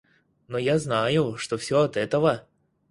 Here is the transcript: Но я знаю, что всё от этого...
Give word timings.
Но 0.47 0.57
я 0.57 0.79
знаю, 0.79 1.37
что 1.37 1.57
всё 1.59 1.81
от 1.81 1.95
этого... 1.95 2.47